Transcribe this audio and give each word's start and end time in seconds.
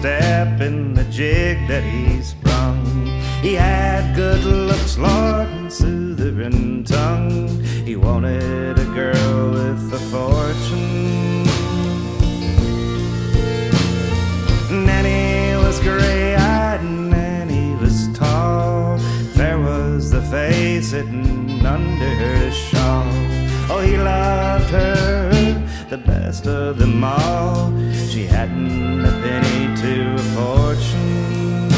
step 0.00 0.62
in 0.62 0.94
the 0.94 1.04
jig 1.04 1.58
that 1.68 1.82
he 1.82 2.22
sprung. 2.22 2.82
He 3.42 3.52
had 3.52 4.14
good 4.14 4.42
looks, 4.44 4.96
Lord, 4.96 5.48
and 5.48 5.70
soothing 5.70 6.84
tongue. 6.84 7.48
He 7.84 7.96
wanted 7.96 8.78
a 8.78 8.84
girl 9.00 9.50
with 9.50 9.92
a 9.92 9.98
fortune. 10.12 11.44
Nanny 14.86 15.56
was 15.62 15.78
gray 15.80 16.34
eyed 16.36 16.80
and 16.80 17.10
Nanny 17.10 17.74
was 17.76 18.08
tall. 18.14 18.96
There 19.34 19.58
was 19.58 20.10
the 20.10 20.22
face 20.22 20.92
hidden 20.92 21.66
under 21.66 22.14
her 22.22 22.50
shawl. 22.50 23.04
Oh, 23.68 23.82
he 23.84 23.98
loved 23.98 24.70
her 24.70 25.29
the 25.90 25.98
best 25.98 26.46
of 26.46 26.78
them 26.78 27.02
all. 27.02 27.72
She 27.92 28.24
hadn't 28.24 29.04
a 29.04 29.10
penny 29.22 29.76
to 29.82 30.14
a 30.14 30.18
fortune. 30.36 31.70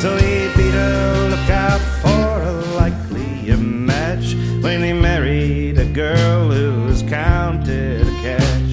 So 0.00 0.16
he 0.18 0.48
beat 0.54 0.74
a 0.74 1.28
lookout 1.30 1.80
for 2.02 2.42
a 2.42 2.52
likelier 2.76 3.56
match 3.56 4.34
when 4.62 4.82
he 4.82 4.92
married 4.92 5.78
a 5.78 5.86
girl 5.86 6.50
who 6.50 6.84
was 6.84 7.02
counted 7.02 8.06
a 8.06 8.16
catch. 8.20 8.72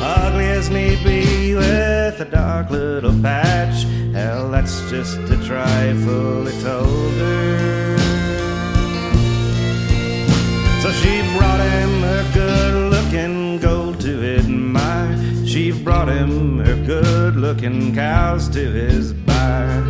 Ugly 0.00 0.44
as 0.44 0.70
need 0.70 1.02
be 1.02 1.56
with 1.56 2.20
a 2.20 2.28
dark 2.30 2.70
little 2.70 3.20
patch. 3.20 3.82
Hell, 4.12 4.48
that's 4.52 4.88
just 4.88 5.18
a 5.18 5.36
trifle, 5.44 6.25
her 16.58 16.76
good 16.84 17.36
looking 17.36 17.94
cows 17.94 18.48
to 18.50 18.60
his 18.72 19.12
byre. 19.12 19.84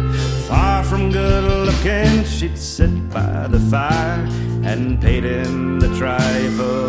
Far 0.49 0.83
from 0.85 1.11
good 1.11 1.45
looking, 1.67 2.25
she'd 2.25 2.59
sit 2.59 2.95
by 3.11 3.47
the 3.49 3.61
fire 3.71 4.27
and 4.65 5.01
paid 5.01 5.25
him 5.25 5.79
the 5.81 5.89
trifle 5.99 6.86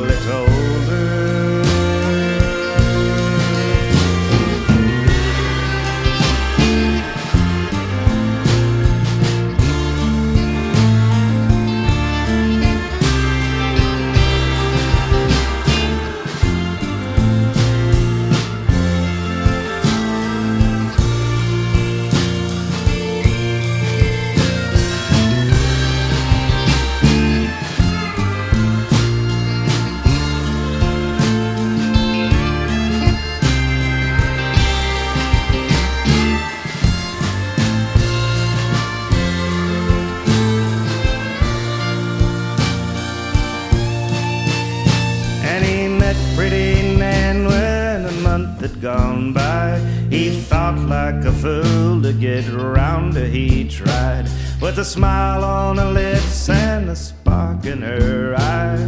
gone 48.87 49.33
by. 49.33 49.77
He 50.09 50.29
thought 50.49 50.79
like 50.97 51.21
a 51.25 51.33
fool 51.43 52.01
to 52.01 52.13
get 52.13 52.45
round 52.53 53.15
her. 53.15 53.27
He 53.27 53.67
tried 53.67 54.25
with 54.61 54.79
a 54.79 54.85
smile 54.85 55.43
on 55.43 55.77
her 55.77 55.91
lips 55.91 56.47
and 56.47 56.89
a 56.89 56.95
spark 56.95 57.65
in 57.65 57.81
her 57.81 58.35
eye. 58.37 58.87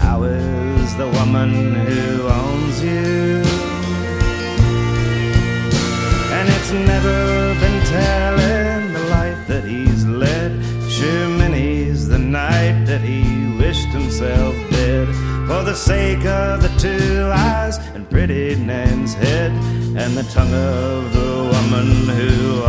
How 0.00 0.22
is 0.22 0.96
the 0.96 1.08
woman 1.18 1.50
who 1.86 2.28
owns 2.40 2.76
you? 2.82 3.42
And 6.36 6.46
it's 6.56 6.72
never 6.92 7.18
been 7.62 7.80
telling 7.98 8.92
the 8.96 9.04
life 9.18 9.42
that 9.48 9.64
he's 9.64 10.06
led. 10.06 10.50
Sure, 10.96 11.28
many's 11.40 12.08
the 12.08 12.18
night 12.18 12.86
that 12.86 13.02
he 13.02 13.22
wished 13.58 13.90
himself 13.98 14.54
dead. 14.70 15.08
For 15.46 15.62
the 15.62 15.74
sake 15.74 16.24
of 16.24 16.62
the 16.62 16.72
two 16.78 17.30
eyes 17.32 17.78
pretty 18.16 18.56
Nan's 18.56 19.12
head, 19.12 19.52
and 19.94 20.16
the 20.16 20.22
tongue 20.32 20.54
of 20.54 21.12
the 21.12 21.32
woman 21.52 22.08
who 22.16 22.62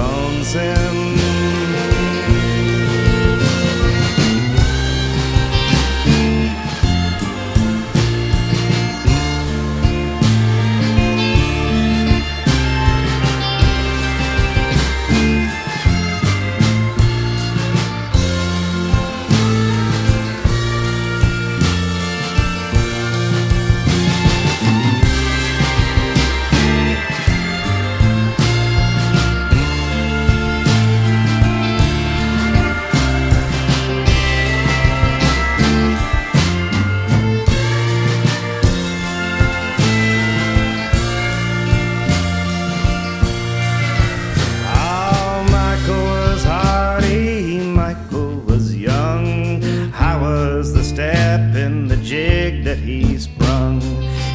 in 51.56 51.88
the 51.88 51.98
jig 51.98 52.64
that 52.64 52.78
he 52.78 53.18
sprung? 53.18 53.82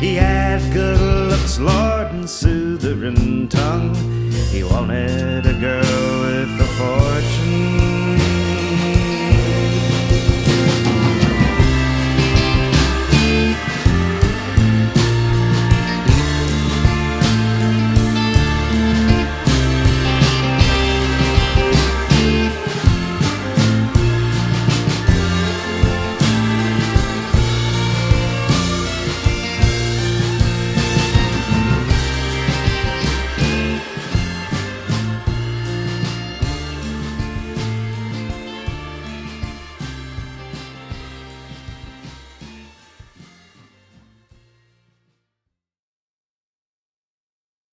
He 0.01 0.17
had 0.17 0.61
good 0.73 1.01
looks, 1.31 1.59
Lord, 1.59 2.09
and 2.13 2.29
soothing 2.29 3.49
tongue. 3.49 3.95
He 4.51 4.63
wanted 4.65 5.32